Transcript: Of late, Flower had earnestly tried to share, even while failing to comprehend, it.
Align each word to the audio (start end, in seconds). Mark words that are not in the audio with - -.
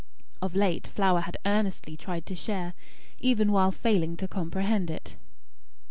Of 0.41 0.55
late, 0.55 0.87
Flower 0.87 1.19
had 1.21 1.37
earnestly 1.45 1.95
tried 1.95 2.25
to 2.25 2.33
share, 2.35 2.73
even 3.19 3.51
while 3.51 3.71
failing 3.71 4.17
to 4.17 4.27
comprehend, 4.27 4.89
it. 4.89 5.15